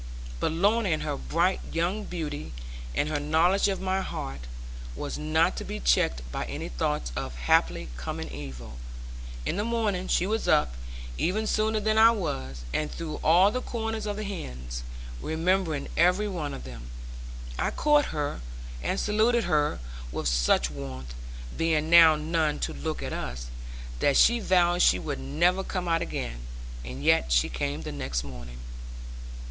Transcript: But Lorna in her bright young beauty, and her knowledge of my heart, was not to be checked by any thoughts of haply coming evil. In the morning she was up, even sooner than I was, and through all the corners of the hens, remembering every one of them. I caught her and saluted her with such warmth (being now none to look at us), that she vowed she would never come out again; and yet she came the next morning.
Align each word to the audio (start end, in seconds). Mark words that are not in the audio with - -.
But 0.39 0.51
Lorna 0.51 0.89
in 0.89 1.01
her 1.01 1.15
bright 1.15 1.59
young 1.71 2.05
beauty, 2.05 2.53
and 2.95 3.07
her 3.07 3.19
knowledge 3.19 3.67
of 3.67 3.79
my 3.79 4.01
heart, 4.01 4.47
was 4.95 5.19
not 5.19 5.55
to 5.57 5.63
be 5.63 5.79
checked 5.79 6.23
by 6.31 6.45
any 6.45 6.69
thoughts 6.69 7.11
of 7.15 7.35
haply 7.35 7.87
coming 7.97 8.27
evil. 8.29 8.79
In 9.45 9.57
the 9.57 9.63
morning 9.63 10.07
she 10.07 10.25
was 10.25 10.47
up, 10.47 10.73
even 11.19 11.45
sooner 11.45 11.79
than 11.79 11.99
I 11.99 12.09
was, 12.09 12.63
and 12.73 12.89
through 12.91 13.17
all 13.23 13.51
the 13.51 13.61
corners 13.61 14.07
of 14.07 14.15
the 14.15 14.23
hens, 14.23 14.81
remembering 15.21 15.87
every 15.95 16.27
one 16.27 16.55
of 16.55 16.63
them. 16.63 16.89
I 17.59 17.69
caught 17.69 18.05
her 18.05 18.41
and 18.81 18.99
saluted 18.99 19.43
her 19.43 19.77
with 20.11 20.27
such 20.27 20.71
warmth 20.71 21.13
(being 21.55 21.91
now 21.91 22.15
none 22.15 22.57
to 22.61 22.73
look 22.73 23.03
at 23.03 23.13
us), 23.13 23.51
that 23.99 24.17
she 24.17 24.39
vowed 24.39 24.81
she 24.81 24.97
would 24.97 25.19
never 25.19 25.63
come 25.63 25.87
out 25.87 26.01
again; 26.01 26.47
and 26.83 27.03
yet 27.03 27.31
she 27.31 27.49
came 27.49 27.83
the 27.83 27.91
next 27.91 28.23
morning. 28.23 28.57